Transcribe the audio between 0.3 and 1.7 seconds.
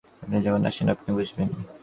যখন আছেন, আপনিও বুঝবেন।